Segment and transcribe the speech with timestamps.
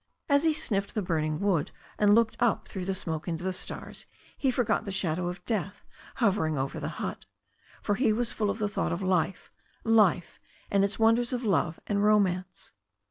[0.27, 1.69] As he sniffed the burning wood,
[1.99, 5.83] and looked up through the smoke into the stars, he forgot the shadow of death
[6.15, 7.27] hovering over the hut.
[7.83, 9.51] For he was full of the thought of life,
[9.83, 10.39] life
[10.71, 12.73] and its wonders of love and romance.